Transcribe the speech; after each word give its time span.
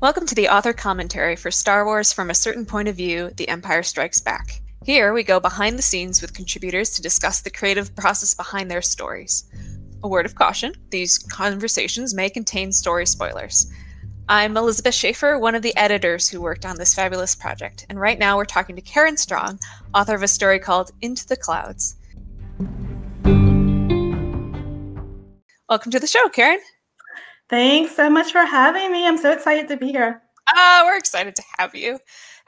Welcome 0.00 0.26
to 0.26 0.34
the 0.36 0.48
author 0.48 0.72
commentary 0.72 1.34
for 1.34 1.50
Star 1.50 1.84
Wars 1.84 2.12
from 2.12 2.30
a 2.30 2.34
Certain 2.34 2.64
Point 2.64 2.86
of 2.86 2.94
View 2.94 3.32
The 3.36 3.48
Empire 3.48 3.82
Strikes 3.82 4.20
Back. 4.20 4.62
Here, 4.84 5.12
we 5.12 5.24
go 5.24 5.40
behind 5.40 5.76
the 5.76 5.82
scenes 5.82 6.22
with 6.22 6.34
contributors 6.34 6.90
to 6.90 7.02
discuss 7.02 7.40
the 7.40 7.50
creative 7.50 7.96
process 7.96 8.32
behind 8.32 8.70
their 8.70 8.80
stories. 8.80 9.50
A 10.04 10.08
word 10.08 10.24
of 10.24 10.36
caution 10.36 10.72
these 10.90 11.18
conversations 11.18 12.14
may 12.14 12.30
contain 12.30 12.70
story 12.70 13.06
spoilers. 13.06 13.72
I'm 14.28 14.56
Elizabeth 14.56 14.94
Schaefer, 14.94 15.36
one 15.36 15.56
of 15.56 15.62
the 15.62 15.76
editors 15.76 16.28
who 16.28 16.40
worked 16.40 16.64
on 16.64 16.76
this 16.76 16.94
fabulous 16.94 17.34
project, 17.34 17.84
and 17.88 17.98
right 17.98 18.20
now 18.20 18.36
we're 18.36 18.44
talking 18.44 18.76
to 18.76 18.82
Karen 18.82 19.16
Strong, 19.16 19.58
author 19.96 20.14
of 20.14 20.22
a 20.22 20.28
story 20.28 20.60
called 20.60 20.92
Into 21.00 21.26
the 21.26 21.36
Clouds. 21.36 21.96
Welcome 25.68 25.90
to 25.90 25.98
the 25.98 26.06
show, 26.06 26.28
Karen. 26.28 26.60
Thanks 27.48 27.96
so 27.96 28.10
much 28.10 28.32
for 28.32 28.44
having 28.44 28.92
me. 28.92 29.06
I'm 29.06 29.18
so 29.18 29.32
excited 29.32 29.68
to 29.68 29.76
be 29.76 29.90
here. 29.90 30.22
Ah, 30.48 30.82
we're 30.84 30.96
excited 30.96 31.34
to 31.36 31.42
have 31.58 31.74
you. 31.74 31.98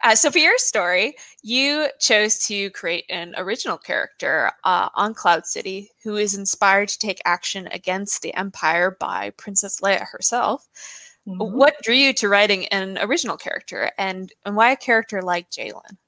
Uh, 0.02 0.14
so, 0.14 0.30
for 0.30 0.38
your 0.38 0.56
story, 0.56 1.14
you 1.42 1.88
chose 1.98 2.38
to 2.46 2.70
create 2.70 3.04
an 3.10 3.34
original 3.36 3.76
character 3.76 4.50
uh, 4.64 4.88
on 4.94 5.12
Cloud 5.12 5.46
City 5.46 5.90
who 6.02 6.16
is 6.16 6.34
inspired 6.34 6.88
to 6.88 6.98
take 6.98 7.20
action 7.26 7.68
against 7.72 8.22
the 8.22 8.34
Empire 8.34 8.96
by 8.98 9.30
Princess 9.36 9.80
Leia 9.80 10.06
herself. 10.10 10.66
Mm-hmm. 11.28 11.54
What 11.56 11.74
drew 11.82 11.94
you 11.94 12.14
to 12.14 12.28
writing 12.28 12.66
an 12.68 12.98
original 13.02 13.36
character, 13.36 13.90
and 13.98 14.32
and 14.46 14.56
why 14.56 14.70
a 14.70 14.76
character 14.76 15.20
like 15.20 15.50
Jalen? 15.50 15.98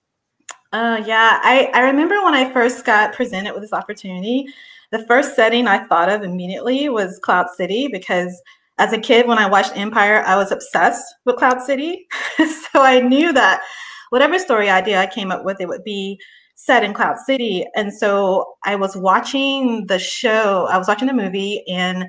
Uh, 0.73 1.03
yeah, 1.06 1.39
I, 1.43 1.70
I 1.75 1.81
remember 1.81 2.23
when 2.25 2.33
I 2.34 2.51
first 2.51 2.87
got 2.87 3.12
presented 3.12 3.53
with 3.53 3.62
this 3.62 3.75
opportunity, 3.75 4.47
the 4.91 5.05
first 5.06 5.37
setting 5.37 5.67
I 5.67 5.84
thought 5.84 6.09
of 6.09 6.23
immediately 6.23 6.89
was 6.89 7.19
Cloud 7.19 7.48
City 7.55 7.89
because 7.89 8.41
as 8.79 8.93
a 8.93 8.99
kid, 8.99 9.27
when 9.27 9.39
I 9.39 9.49
watched 9.49 9.77
Empire, 9.77 10.23
I 10.27 10.37
was 10.37 10.51
obsessed 10.51 11.05
with 11.25 11.37
Cloud 11.37 11.61
City. 11.62 12.06
so 12.39 12.83
I 12.83 13.01
knew 13.01 13.33
that 13.33 13.62
whatever 14.11 14.39
story 14.39 14.69
idea 14.70 15.01
I 15.01 15.06
came 15.06 15.31
up 15.31 15.45
with, 15.45 15.61
it 15.61 15.69
would 15.69 15.84
be 15.84 16.19
set 16.55 16.84
in 16.84 16.95
Cloud 16.95 17.19
City. 17.19 17.67
And 17.75 17.93
so 17.93 18.55
I 18.65 18.77
was 18.77 18.97
watching 18.97 19.87
the 19.87 19.98
show, 19.98 20.67
I 20.70 20.78
was 20.78 20.89
watching 20.89 21.09
the 21.09 21.15
movie, 21.15 21.65
and 21.69 22.06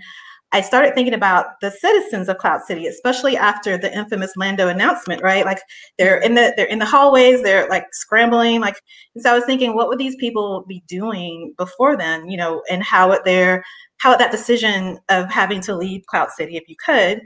I 0.53 0.61
started 0.61 0.93
thinking 0.93 1.15
about 1.15 1.59
the 1.61 1.71
citizens 1.71 2.29
of 2.29 2.37
Cloud 2.37 2.61
City, 2.61 2.85
especially 2.85 3.35
after 3.35 3.75
the 3.75 3.91
infamous 3.91 4.33
Lando 4.37 4.67
announcement, 4.67 5.23
right? 5.23 5.45
Like 5.45 5.59
they're 5.97 6.19
in 6.19 6.35
the 6.35 6.53
they're 6.55 6.67
in 6.67 6.77
the 6.77 6.85
hallways, 6.85 7.41
they're 7.41 7.67
like 7.69 7.85
scrambling, 7.91 8.61
like 8.61 8.75
and 9.15 9.23
so 9.23 9.31
I 9.31 9.35
was 9.35 9.45
thinking, 9.45 9.73
what 9.73 9.87
would 9.87 9.97
these 9.97 10.15
people 10.17 10.63
be 10.67 10.83
doing 10.87 11.55
before 11.57 11.97
then, 11.97 12.29
you 12.29 12.37
know, 12.37 12.61
and 12.69 12.83
how 12.83 13.09
would 13.09 13.23
their 13.25 13.63
how 14.03 14.17
that 14.17 14.31
decision 14.31 14.99
of 15.07 15.31
having 15.31 15.61
to 15.61 15.73
leave 15.73 16.05
Cloud 16.07 16.29
City, 16.29 16.57
if 16.57 16.67
you 16.67 16.75
could, 16.75 17.21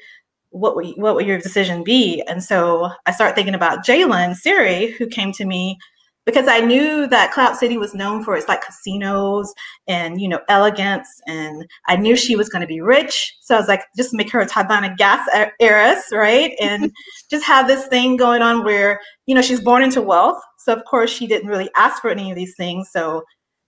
what 0.52 0.76
would 0.76 0.94
what 0.96 1.16
would 1.16 1.26
your 1.26 1.40
decision 1.40 1.84
be? 1.84 2.22
And 2.28 2.44
so 2.44 2.92
I 3.08 3.12
started 3.12 3.34
thinking 3.34 3.56
about 3.56 3.84
Jalen 3.84 4.36
Siri, 4.36 4.92
who 4.92 5.08
came 5.08 5.32
to 5.34 5.46
me 5.46 5.80
because 6.24 6.48
I 6.48 6.60
knew 6.60 7.08
that 7.08 7.32
Cloud 7.32 7.56
City 7.56 7.80
was 7.80 7.96
known 7.96 8.24
for 8.24 8.36
its 8.36 8.48
like 8.48 8.64
casinos 8.64 9.52
and 9.88 10.22
you 10.22 10.30
know 10.30 10.40
elegance, 10.50 11.10
and 11.26 11.66
I 11.88 11.96
knew 11.96 12.16
she 12.16 12.36
was 12.36 12.48
going 12.48 12.62
to 12.62 12.68
be 12.68 12.80
rich. 12.80 13.36
So 13.42 13.56
I 13.56 13.60
was 13.60 13.68
like, 13.68 13.82
just 13.98 14.14
make 14.14 14.32
her 14.32 14.42
a 14.42 14.48
Tibanna 14.48 14.96
gas 14.98 15.28
heiress, 15.60 16.04
right? 16.12 16.54
And 16.62 16.92
just 17.32 17.44
have 17.46 17.68
this 17.68 17.88
thing 17.88 18.18
going 18.18 18.44
on 18.44 18.64
where 18.64 19.00
you 19.26 19.34
know 19.34 19.42
she's 19.42 19.62
born 19.62 19.82
into 19.82 20.02
wealth. 20.04 20.40
So 20.60 20.74
of 20.74 20.86
course 20.86 21.10
she 21.10 21.26
didn't 21.26 21.50
really 21.50 21.72
ask 21.76 22.04
for 22.04 22.12
any 22.12 22.30
of 22.30 22.36
these 22.36 22.56
things. 22.56 22.92
So 22.92 23.24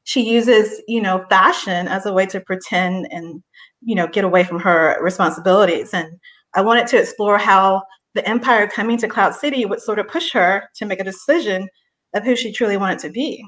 she 0.10 0.22
uses 0.28 0.82
you 0.88 1.00
know 1.00 1.24
fashion 1.30 1.88
as 1.88 2.08
a 2.08 2.14
way 2.14 2.26
to 2.26 2.42
pretend 2.42 3.08
and 3.12 3.44
you 3.82 3.94
know 3.94 4.08
get 4.08 4.24
away 4.24 4.44
from 4.44 4.60
her 4.60 4.98
responsibilities 5.02 5.94
and 5.94 6.08
i 6.56 6.62
wanted 6.62 6.88
to 6.88 6.98
explore 6.98 7.38
how 7.38 7.82
the 8.16 8.28
empire 8.28 8.68
coming 8.68 8.98
to 8.98 9.08
cloud 9.08 9.36
city 9.36 9.66
would 9.66 9.80
sort 9.80 10.00
of 10.00 10.08
push 10.08 10.32
her 10.32 10.68
to 10.76 10.86
make 10.86 11.00
a 11.00 11.04
decision 11.04 11.68
of 12.16 12.24
who 12.24 12.36
she 12.36 12.52
truly 12.52 12.76
wanted 12.76 12.98
to 12.98 13.12
be 13.12 13.46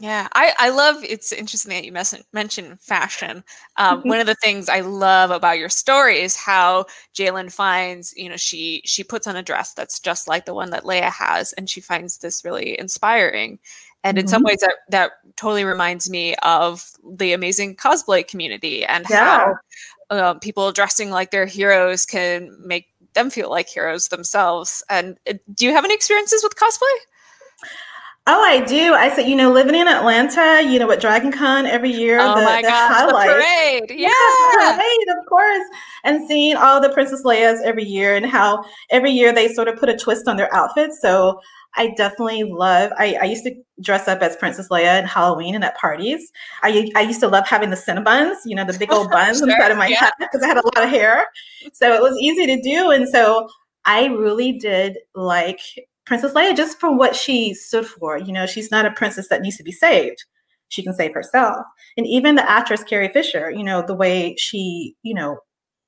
yeah, 0.00 0.26
I, 0.32 0.52
I 0.58 0.70
love 0.70 0.96
it's 1.04 1.32
interesting 1.32 1.70
that 1.70 1.84
you 1.84 1.92
mes- 1.92 2.24
mentioned 2.32 2.80
fashion. 2.80 3.44
Um, 3.76 4.00
mm-hmm. 4.00 4.08
one 4.08 4.20
of 4.20 4.26
the 4.26 4.34
things 4.34 4.68
I 4.68 4.80
love 4.80 5.30
about 5.30 5.58
your 5.58 5.68
story 5.68 6.20
is 6.20 6.34
how 6.34 6.86
jalen 7.14 7.52
finds, 7.52 8.12
you 8.16 8.28
know, 8.28 8.36
she 8.36 8.82
she 8.84 9.04
puts 9.04 9.28
on 9.28 9.36
a 9.36 9.44
dress 9.44 9.74
that's 9.74 10.00
just 10.00 10.26
like 10.26 10.44
the 10.44 10.54
one 10.54 10.70
that 10.70 10.82
Leia 10.82 11.12
has, 11.12 11.52
and 11.52 11.70
she 11.70 11.80
finds 11.80 12.18
this 12.18 12.44
really 12.44 12.76
inspiring. 12.80 13.60
And 14.04 14.18
in 14.18 14.24
mm-hmm. 14.24 14.30
some 14.30 14.42
ways, 14.42 14.60
that 14.60 14.74
that 14.88 15.12
totally 15.36 15.64
reminds 15.64 16.10
me 16.10 16.34
of 16.42 16.90
the 17.04 17.32
amazing 17.32 17.76
cosplay 17.76 18.26
community 18.26 18.84
and 18.84 19.06
yeah. 19.08 19.38
how 19.38 19.54
uh, 20.10 20.34
people 20.34 20.72
dressing 20.72 21.10
like 21.10 21.30
their 21.30 21.46
heroes 21.46 22.04
can 22.04 22.54
make 22.64 22.88
them 23.14 23.30
feel 23.30 23.50
like 23.50 23.68
heroes 23.68 24.08
themselves. 24.08 24.82
And 24.88 25.18
uh, 25.28 25.34
do 25.54 25.66
you 25.66 25.72
have 25.72 25.84
any 25.84 25.94
experiences 25.94 26.42
with 26.42 26.56
cosplay? 26.56 26.96
Oh, 28.28 28.40
I 28.40 28.64
do. 28.64 28.94
I 28.94 29.12
said, 29.12 29.26
you 29.26 29.34
know, 29.34 29.50
living 29.50 29.74
in 29.74 29.88
Atlanta, 29.88 30.62
you 30.62 30.78
know, 30.78 30.88
at 30.92 31.00
Dragon 31.00 31.32
Con 31.32 31.66
every 31.66 31.90
year, 31.90 32.20
oh 32.20 32.38
the, 32.38 32.44
my 32.44 32.62
the 32.62 32.68
gosh, 32.68 32.92
highlight. 32.92 33.26
the 33.26 33.34
parade, 33.34 33.90
yeah, 33.98 34.10
yeah 34.60 34.76
parade, 34.76 35.18
of 35.18 35.26
course, 35.28 35.64
and 36.04 36.28
seeing 36.28 36.54
all 36.54 36.80
the 36.80 36.90
Princess 36.90 37.24
Leia's 37.24 37.60
every 37.64 37.82
year 37.82 38.14
and 38.14 38.24
how 38.24 38.64
every 38.90 39.10
year 39.10 39.32
they 39.32 39.52
sort 39.52 39.66
of 39.66 39.76
put 39.76 39.88
a 39.88 39.96
twist 39.96 40.28
on 40.28 40.36
their 40.36 40.54
outfits. 40.54 41.00
So 41.00 41.40
I 41.74 41.94
definitely 41.96 42.44
love. 42.44 42.92
I, 42.98 43.16
I 43.20 43.24
used 43.24 43.44
to 43.44 43.54
dress 43.80 44.06
up 44.06 44.20
as 44.20 44.36
Princess 44.36 44.68
Leia 44.68 44.84
at 44.84 45.06
Halloween 45.06 45.54
and 45.54 45.64
at 45.64 45.76
parties. 45.76 46.30
I 46.62 46.90
I 46.94 47.02
used 47.02 47.20
to 47.20 47.28
love 47.28 47.46
having 47.46 47.70
the 47.70 47.76
Cinnabons, 47.76 48.36
you 48.44 48.54
know, 48.54 48.64
the 48.64 48.78
big 48.78 48.92
old 48.92 49.10
buns 49.12 49.38
sure, 49.38 49.48
inside 49.48 49.70
of 49.70 49.78
my 49.78 49.86
yeah. 49.86 50.00
head 50.00 50.12
because 50.18 50.42
I 50.42 50.48
had 50.48 50.58
a 50.58 50.64
lot 50.64 50.82
of 50.82 50.90
hair, 50.90 51.26
so 51.72 51.92
it 51.92 52.02
was 52.02 52.16
easy 52.18 52.46
to 52.46 52.60
do. 52.60 52.90
And 52.90 53.08
so 53.08 53.48
I 53.84 54.06
really 54.06 54.52
did 54.52 54.98
like 55.14 55.60
Princess 56.04 56.32
Leia 56.32 56.56
just 56.56 56.78
for 56.78 56.94
what 56.94 57.16
she 57.16 57.54
stood 57.54 57.86
for. 57.86 58.18
You 58.18 58.32
know, 58.32 58.46
she's 58.46 58.70
not 58.70 58.86
a 58.86 58.90
princess 58.90 59.28
that 59.28 59.42
needs 59.42 59.56
to 59.56 59.64
be 59.64 59.72
saved. 59.72 60.24
She 60.68 60.82
can 60.82 60.94
save 60.94 61.14
herself. 61.14 61.66
And 61.96 62.06
even 62.06 62.34
the 62.34 62.50
actress 62.50 62.82
Carrie 62.82 63.12
Fisher, 63.12 63.50
you 63.50 63.62
know, 63.62 63.82
the 63.86 63.94
way 63.94 64.34
she, 64.38 64.94
you 65.02 65.14
know, 65.14 65.38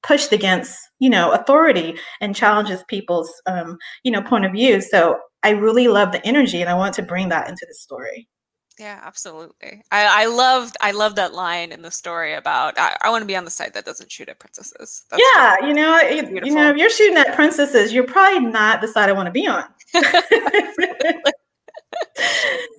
pushed 0.02 0.32
against, 0.32 0.78
you 0.98 1.08
know, 1.08 1.32
authority 1.32 1.98
and 2.20 2.36
challenges 2.36 2.84
people's, 2.88 3.32
um, 3.46 3.78
you 4.02 4.12
know, 4.12 4.20
point 4.20 4.44
of 4.44 4.52
view. 4.52 4.80
So 4.80 5.18
I 5.44 5.50
really 5.50 5.88
love 5.88 6.10
the 6.10 6.24
energy 6.26 6.60
and 6.60 6.70
I 6.70 6.74
want 6.74 6.94
to 6.94 7.02
bring 7.02 7.28
that 7.28 7.48
into 7.48 7.64
the 7.68 7.74
story. 7.74 8.28
Yeah, 8.78 9.00
absolutely. 9.04 9.82
I, 9.92 10.24
I 10.24 10.26
loved 10.26 10.76
I 10.80 10.90
loved 10.90 11.16
that 11.16 11.32
line 11.32 11.70
in 11.70 11.82
the 11.82 11.92
story 11.92 12.34
about 12.34 12.76
I, 12.76 12.96
I 13.02 13.10
want 13.10 13.22
to 13.22 13.26
be 13.26 13.36
on 13.36 13.44
the 13.44 13.50
side 13.50 13.74
that 13.74 13.84
doesn't 13.84 14.10
shoot 14.10 14.28
at 14.28 14.40
princesses. 14.40 15.04
That's 15.10 15.22
yeah, 15.32 15.64
you 15.64 15.74
know, 15.74 16.00
you 16.00 16.52
know, 16.52 16.70
if 16.70 16.76
you're 16.76 16.90
shooting 16.90 17.16
at 17.18 17.36
princesses, 17.36 17.92
you're 17.92 18.04
probably 18.04 18.40
not 18.50 18.80
the 18.80 18.88
side 18.88 19.08
I 19.08 19.12
want 19.12 19.26
to 19.26 19.32
be 19.32 19.46
on. 19.46 19.64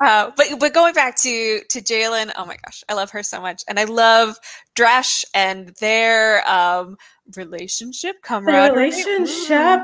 uh, 0.01 0.31
but 0.35 0.47
but 0.59 0.73
going 0.73 0.93
back 0.93 1.17
to 1.17 1.61
to 1.69 1.81
Jalen, 1.81 2.31
oh 2.35 2.45
my 2.45 2.57
gosh, 2.65 2.83
I 2.89 2.93
love 2.93 3.11
her 3.11 3.23
so 3.23 3.41
much, 3.41 3.63
and 3.67 3.79
I 3.79 3.85
love 3.85 4.37
Dresh 4.75 5.25
and 5.33 5.69
their 5.79 6.47
um, 6.49 6.97
relationship, 7.35 8.21
camaraderie. 8.21 8.91
Relationship. 8.91 9.79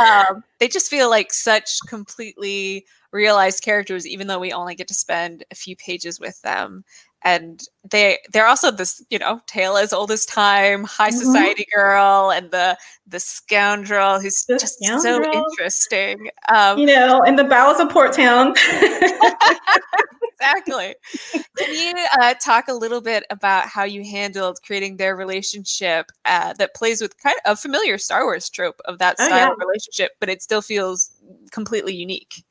um, 0.00 0.44
they 0.58 0.68
just 0.68 0.90
feel 0.90 1.10
like 1.10 1.32
such 1.32 1.78
completely 1.88 2.86
realized 3.12 3.62
characters, 3.62 4.06
even 4.06 4.26
though 4.26 4.38
we 4.38 4.52
only 4.52 4.74
get 4.74 4.88
to 4.88 4.94
spend 4.94 5.44
a 5.50 5.54
few 5.54 5.76
pages 5.76 6.20
with 6.20 6.40
them. 6.42 6.84
And 7.22 7.62
they 7.90 8.18
they're 8.32 8.46
also 8.46 8.70
this, 8.70 9.04
you 9.10 9.18
know, 9.18 9.40
tale 9.46 9.76
as 9.76 9.92
old 9.92 10.10
as 10.10 10.24
time, 10.24 10.84
high 10.84 11.10
mm-hmm. 11.10 11.18
society 11.18 11.66
girl, 11.74 12.30
and 12.30 12.50
the 12.50 12.78
the 13.06 13.20
scoundrel 13.20 14.20
who's 14.20 14.44
the 14.46 14.58
just 14.58 14.82
scoundrel. 14.82 15.32
so 15.32 15.46
interesting. 15.50 16.30
Um, 16.48 16.78
you 16.78 16.86
know, 16.86 17.22
in 17.22 17.36
the 17.36 17.44
bowels 17.44 17.80
of 17.80 17.90
Port 17.90 18.12
Town. 18.12 18.54
exactly. 20.40 20.94
Can 21.58 21.74
you 21.74 22.06
uh, 22.20 22.34
talk 22.34 22.68
a 22.68 22.72
little 22.72 23.00
bit 23.00 23.24
about 23.30 23.66
how 23.66 23.84
you 23.84 24.04
handled 24.04 24.58
creating 24.64 24.96
their 24.96 25.14
relationship 25.16 26.10
uh, 26.24 26.54
that 26.54 26.74
plays 26.74 27.00
with 27.00 27.16
kind 27.22 27.36
of 27.44 27.52
a 27.52 27.56
familiar 27.56 27.98
Star 27.98 28.24
Wars 28.24 28.48
trope 28.48 28.80
of 28.86 28.98
that 28.98 29.18
style 29.18 29.32
oh, 29.32 29.36
yeah. 29.36 29.50
of 29.50 29.58
relationship, 29.58 30.12
but 30.20 30.28
it 30.28 30.42
still 30.42 30.62
feels 30.62 31.10
completely 31.50 31.94
unique? 31.94 32.44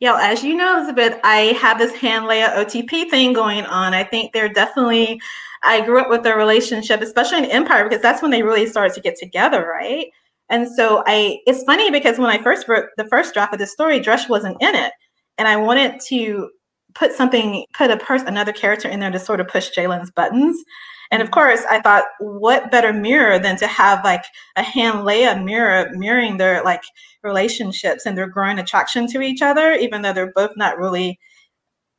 Yeah, 0.00 0.18
as 0.20 0.44
you 0.44 0.54
know, 0.54 0.76
Elizabeth, 0.78 1.18
I 1.24 1.56
have 1.60 1.78
this 1.78 1.94
Han 1.96 2.22
Leia 2.22 2.54
OTP 2.54 3.08
thing 3.08 3.32
going 3.32 3.64
on. 3.64 3.94
I 3.94 4.04
think 4.04 4.32
they're 4.32 4.52
definitely, 4.52 5.20
I 5.62 5.80
grew 5.80 6.00
up 6.00 6.10
with 6.10 6.22
their 6.22 6.36
relationship, 6.36 7.00
especially 7.00 7.38
in 7.38 7.44
Empire, 7.46 7.88
because 7.88 8.02
that's 8.02 8.20
when 8.20 8.30
they 8.30 8.42
really 8.42 8.66
started 8.66 8.94
to 8.94 9.00
get 9.00 9.16
together, 9.18 9.66
right? 9.66 10.08
And 10.50 10.68
so 10.68 11.02
I, 11.06 11.38
it's 11.46 11.64
funny 11.64 11.90
because 11.90 12.18
when 12.18 12.30
I 12.30 12.42
first 12.42 12.68
wrote 12.68 12.86
the 12.96 13.06
first 13.06 13.32
draft 13.34 13.54
of 13.54 13.58
the 13.58 13.66
story, 13.66 13.98
Dresh 13.98 14.28
wasn't 14.28 14.60
in 14.60 14.74
it. 14.74 14.92
And 15.38 15.48
I 15.48 15.56
wanted 15.56 16.00
to 16.08 16.50
put 16.96 17.12
something, 17.12 17.64
put 17.72 17.90
a 17.90 17.96
person, 17.96 18.28
another 18.28 18.52
character 18.52 18.88
in 18.88 19.00
there 19.00 19.10
to 19.10 19.18
sort 19.18 19.40
of 19.40 19.48
push 19.48 19.70
Jalen's 19.70 20.10
buttons. 20.10 20.62
And 21.10 21.22
of 21.22 21.30
course, 21.30 21.62
I 21.70 21.80
thought, 21.80 22.04
what 22.18 22.70
better 22.70 22.92
mirror 22.92 23.38
than 23.38 23.56
to 23.58 23.66
have 23.66 24.04
like 24.04 24.24
a 24.56 24.62
Han 24.62 25.04
Leia 25.04 25.42
mirror 25.42 25.88
mirroring 25.92 26.36
their 26.36 26.64
like 26.64 26.82
relationships 27.22 28.06
and 28.06 28.18
their 28.18 28.28
growing 28.28 28.58
attraction 28.58 29.06
to 29.08 29.20
each 29.20 29.42
other, 29.42 29.72
even 29.74 30.02
though 30.02 30.12
they're 30.12 30.32
both 30.32 30.56
not 30.56 30.78
really, 30.78 31.18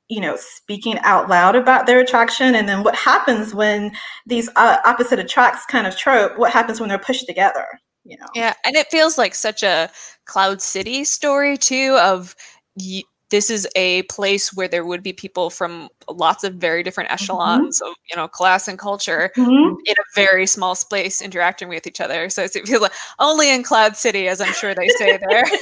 you 0.09 0.19
know, 0.19 0.35
speaking 0.37 0.99
out 0.99 1.29
loud 1.29 1.55
about 1.55 1.85
their 1.85 1.99
attraction. 1.99 2.53
And 2.53 2.67
then 2.67 2.83
what 2.83 2.95
happens 2.95 3.53
when 3.53 3.91
these 4.25 4.49
uh, 4.57 4.77
opposite 4.83 5.19
attracts 5.19 5.65
kind 5.65 5.87
of 5.87 5.95
trope? 5.95 6.37
What 6.37 6.51
happens 6.51 6.79
when 6.79 6.89
they're 6.89 6.99
pushed 6.99 7.27
together? 7.27 7.65
you 8.07 8.17
know. 8.17 8.25
Yeah, 8.33 8.53
and 8.65 8.75
it 8.75 8.87
feels 8.87 9.17
like 9.17 9.35
such 9.35 9.61
a 9.61 9.91
Cloud 10.25 10.61
City 10.61 11.03
story 11.03 11.57
too. 11.57 11.97
Of 12.01 12.35
y- 12.75 13.03
this 13.29 13.49
is 13.49 13.67
a 13.75 14.03
place 14.03 14.53
where 14.53 14.67
there 14.67 14.85
would 14.85 15.03
be 15.03 15.11
people 15.13 15.49
from 15.49 15.89
lots 16.09 16.43
of 16.43 16.55
very 16.55 16.83
different 16.83 17.09
Mm-hmm. 17.09 17.23
echelons 17.23 17.81
of 17.81 17.93
you 18.09 18.15
know 18.15 18.27
class 18.27 18.67
and 18.67 18.79
culture 18.79 19.31
Mhm. 19.35 19.75
in 19.85 19.93
a 19.99 20.03
very 20.15 20.45
small 20.47 20.75
space 20.75 21.21
interacting 21.21 21.67
with 21.69 21.85
each 21.87 21.99
other. 22.01 22.29
So 22.29 22.43
it 22.43 22.51
feels 22.51 22.81
like 22.81 22.93
only 23.19 23.49
in 23.53 23.63
Cloud 23.63 23.97
City, 23.97 24.27
as 24.27 24.39
I'm 24.41 24.53
sure 24.53 24.73
they 24.73 24.87
say 24.89 25.17
there. 25.29 25.43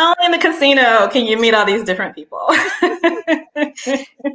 Only 0.00 0.26
in 0.26 0.30
the 0.32 0.38
casino 0.38 1.08
can 1.08 1.26
you 1.26 1.36
meet 1.40 1.54
all 1.54 1.64
these 1.64 1.82
different 1.82 2.14
people. 2.14 2.38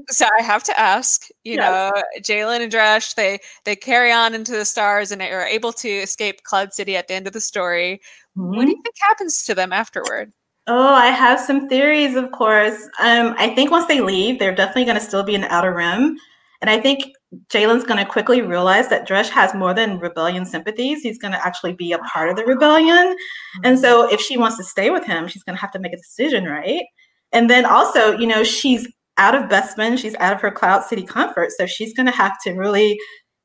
so 0.09 0.27
I 0.39 0.43
have 0.43 0.63
to 0.63 0.77
ask, 0.79 1.27
you 1.45 1.55
Yes. 1.55 1.93
know, 1.93 2.03
Jalen 2.21 2.61
and 2.61 2.71
Dresh, 2.71 3.13
they 3.13 3.39
they 3.63 3.75
carry 3.75 4.11
on 4.11 4.33
into 4.33 4.51
the 4.51 4.65
stars 4.65 5.11
and 5.11 5.21
are 5.21 5.45
able 5.45 5.71
to 5.73 5.87
escape 5.89 6.43
Cloud 6.43 6.73
City 6.73 6.97
at 6.97 7.07
the 7.07 7.13
end 7.13 7.27
of 7.27 7.33
the 7.33 7.39
story. 7.39 8.01
What 8.35 8.65
do 8.65 8.71
you 8.71 8.81
think 8.83 8.95
happens 9.07 9.43
to 9.45 9.55
them 9.55 9.71
afterward? 9.71 10.33
Oh, 10.67 10.93
I 10.93 11.07
have 11.07 11.39
some 11.39 11.67
theories, 11.67 12.15
of 12.15 12.31
course. 12.31 12.87
Um, 12.99 13.35
I 13.37 13.53
think 13.53 13.69
once 13.69 13.87
they 13.87 13.99
leave, 13.99 14.39
they're 14.39 14.55
definitely 14.55 14.85
going 14.85 14.97
to 14.97 15.03
still 15.03 15.23
be 15.23 15.35
in 15.35 15.41
the 15.41 15.53
outer 15.53 15.73
rim. 15.73 16.17
And 16.61 16.69
I 16.69 16.79
think 16.79 17.03
Jalen's 17.49 17.83
going 17.83 17.97
to 18.03 18.09
quickly 18.09 18.41
realize 18.41 18.87
that 18.87 19.05
Dresh 19.05 19.29
has 19.29 19.53
more 19.53 19.73
than 19.73 19.99
rebellion 19.99 20.45
sympathies. 20.45 21.01
He's 21.01 21.17
going 21.17 21.33
to 21.33 21.45
actually 21.45 21.73
be 21.73 21.91
a 21.91 21.97
part 21.99 22.29
of 22.29 22.37
the 22.37 22.45
rebellion. 22.45 23.17
And 23.65 23.77
so 23.77 24.09
if 24.09 24.21
she 24.21 24.37
wants 24.37 24.55
to 24.55 24.63
stay 24.63 24.89
with 24.89 25.05
him, 25.05 25.27
she's 25.27 25.43
going 25.43 25.57
to 25.57 25.61
have 25.61 25.71
to 25.71 25.79
make 25.79 25.91
a 25.91 25.97
decision, 25.97 26.45
right? 26.45 26.85
And 27.33 27.49
then 27.49 27.65
also, 27.65 28.17
you 28.17 28.27
know, 28.27 28.45
she's 28.45 28.87
out 29.17 29.35
of 29.35 29.49
Bespin, 29.49 29.97
she's 29.97 30.15
out 30.15 30.33
of 30.33 30.39
her 30.39 30.51
Cloud 30.51 30.85
City 30.85 31.03
comfort. 31.03 31.51
So 31.51 31.65
she's 31.65 31.93
going 31.93 32.05
to 32.05 32.13
have 32.13 32.39
to 32.45 32.53
really 32.53 32.97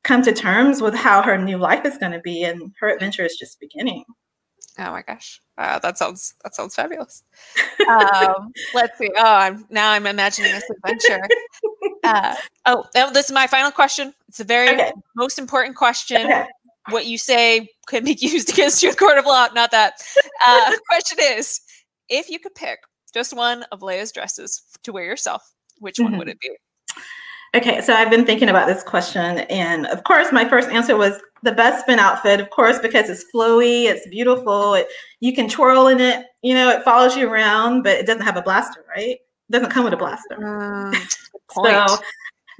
come 0.05 0.21
to 0.21 0.31
terms 0.31 0.81
with 0.81 0.95
how 0.95 1.21
her 1.21 1.37
new 1.37 1.57
life 1.57 1.85
is 1.85 1.97
going 1.97 2.13
to 2.13 2.21
be. 2.21 2.43
And 2.43 2.71
her 2.79 2.87
adventure 2.87 3.25
is 3.25 3.35
just 3.37 3.59
beginning. 3.59 4.05
Oh 4.79 4.91
my 4.91 5.01
gosh, 5.01 5.41
uh, 5.57 5.77
that 5.79 5.97
sounds 5.97 6.33
that 6.43 6.55
sounds 6.55 6.75
fabulous. 6.75 7.23
Um, 7.89 8.51
let's 8.73 8.97
see. 8.99 9.09
Oh, 9.17 9.23
I'm 9.23 9.65
now 9.71 9.91
I'm 9.91 10.05
imagining 10.05 10.51
this 10.53 10.69
adventure. 10.69 11.21
Uh, 12.03 12.35
oh, 12.67 12.85
oh, 12.95 13.11
this 13.11 13.25
is 13.25 13.31
my 13.31 13.47
final 13.47 13.71
question. 13.71 14.13
It's 14.27 14.39
a 14.39 14.43
very 14.43 14.69
Okay. 14.69 14.91
most 15.15 15.39
important 15.39 15.75
question. 15.75 16.27
Okay. 16.27 16.45
What 16.91 17.07
you 17.07 17.17
say 17.17 17.67
could 17.87 18.05
be 18.05 18.13
used 18.19 18.49
against 18.51 18.83
you 18.83 18.89
in 18.89 18.95
court 18.95 19.17
of 19.17 19.25
law. 19.25 19.47
Not 19.55 19.71
that. 19.71 19.93
Uh, 20.45 20.71
question 20.89 21.17
is, 21.19 21.61
if 22.09 22.29
you 22.29 22.37
could 22.39 22.53
pick 22.53 22.79
just 23.11 23.33
one 23.33 23.63
of 23.71 23.79
Leia's 23.81 24.11
dresses 24.11 24.61
to 24.83 24.91
wear 24.93 25.05
yourself, 25.05 25.51
which 25.79 25.99
one 25.99 26.13
Mhm. 26.13 26.17
would 26.19 26.29
it 26.29 26.39
be? 26.39 26.51
Okay, 27.55 27.81
so 27.81 27.93
I've 27.93 28.11
been 28.11 28.25
thinking 28.25 28.49
about 28.49 28.67
this 28.67 28.83
question, 28.83 29.39
and 29.39 29.87
of 29.87 30.03
course, 30.03 30.31
my 30.31 30.47
first 30.47 30.69
answer 30.69 30.95
was 30.95 31.19
the 31.41 31.51
Bespin 31.51 31.97
outfit, 31.97 32.39
of 32.39 32.49
course, 32.51 32.77
because 32.79 33.09
it's 33.09 33.25
flowy, 33.33 33.85
it's 33.85 34.07
beautiful, 34.07 34.75
it, 34.75 34.87
you 35.19 35.33
can 35.33 35.49
twirl 35.49 35.87
in 35.87 35.99
it, 35.99 36.25
you 36.43 36.53
know, 36.53 36.69
it 36.69 36.83
follows 36.83 37.17
you 37.17 37.27
around, 37.27 37.81
but 37.81 37.97
it 37.97 38.05
doesn't 38.05 38.21
have 38.21 38.37
a 38.37 38.41
blaster, 38.43 38.85
right? 38.95 39.17
It 39.17 39.51
doesn't 39.51 39.71
come 39.71 39.83
with 39.83 39.93
a 39.93 39.97
blaster. 39.97 40.37
Mm. 40.37 41.15
So 41.51 41.97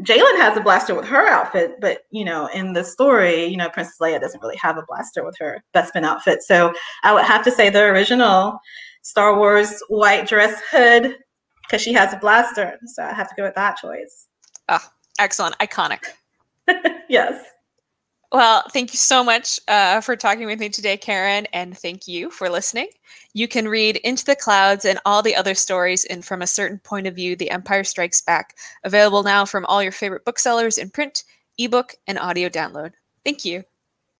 Jalen 0.01 0.37
has 0.37 0.57
a 0.57 0.61
blaster 0.61 0.95
with 0.95 1.05
her 1.05 1.27
outfit, 1.27 1.75
but 1.81 1.99
you 2.09 2.23
know, 2.23 2.47
in 2.47 2.73
the 2.73 2.83
story, 2.83 3.45
you 3.45 3.57
know, 3.57 3.69
Princess 3.69 3.97
Leia 4.01 4.19
doesn't 4.19 4.41
really 4.41 4.57
have 4.57 4.77
a 4.77 4.85
blaster 4.87 5.23
with 5.23 5.35
her 5.39 5.61
Bespin 5.75 6.05
outfit. 6.05 6.41
So 6.41 6.73
I 7.03 7.13
would 7.13 7.25
have 7.25 7.43
to 7.43 7.51
say 7.51 7.69
the 7.69 7.83
original 7.83 8.59
Star 9.01 9.37
Wars 9.37 9.79
white 9.89 10.27
dress 10.27 10.59
hood 10.71 11.17
because 11.63 11.81
she 11.81 11.93
has 11.93 12.13
a 12.13 12.17
blaster. 12.17 12.79
So 12.95 13.03
I 13.03 13.13
have 13.13 13.29
to 13.29 13.35
go 13.35 13.43
with 13.43 13.55
that 13.55 13.77
choice. 13.77 14.28
Excellent, 15.19 15.57
iconic. 15.57 16.03
yes. 17.09 17.43
Well, 18.31 18.63
thank 18.71 18.93
you 18.93 18.97
so 18.97 19.23
much 19.23 19.59
uh, 19.67 20.01
for 20.01 20.15
talking 20.15 20.45
with 20.45 20.59
me 20.59 20.69
today, 20.69 20.97
Karen, 20.97 21.47
and 21.51 21.75
thank 21.75 22.07
you 22.07 22.29
for 22.29 22.47
listening. 22.47 22.87
You 23.33 23.47
can 23.47 23.67
read 23.67 23.97
Into 23.97 24.23
the 24.23 24.35
Clouds 24.35 24.85
and 24.85 24.99
all 25.03 25.23
the 25.23 25.35
other 25.35 25.55
stories 25.55 26.05
in 26.05 26.21
From 26.21 26.43
a 26.43 26.47
Certain 26.47 26.77
Point 26.77 27.07
of 27.07 27.15
View, 27.15 27.35
The 27.35 27.49
Empire 27.49 27.83
Strikes 27.83 28.21
Back, 28.21 28.55
available 28.83 29.23
now 29.23 29.45
from 29.45 29.65
all 29.65 29.81
your 29.81 29.91
favorite 29.91 30.25
booksellers 30.25 30.77
in 30.77 30.91
print, 30.91 31.23
ebook, 31.57 31.95
and 32.05 32.19
audio 32.19 32.49
download. 32.49 32.91
Thank 33.25 33.45
you. 33.45 33.63